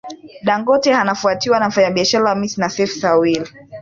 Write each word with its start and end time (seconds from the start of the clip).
Dangote 0.43 0.93
anafuatiwa 0.95 1.59
na 1.59 1.67
mfanyabiashara 1.67 2.25
wa 2.25 2.35
Misri 2.35 2.61
Nassef 2.61 2.91
Sawaris 2.91 3.51